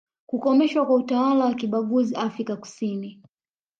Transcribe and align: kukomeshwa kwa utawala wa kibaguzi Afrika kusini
kukomeshwa 0.27 0.85
kwa 0.85 0.95
utawala 0.95 1.45
wa 1.45 1.53
kibaguzi 1.55 2.15
Afrika 2.15 2.55
kusini 2.55 3.21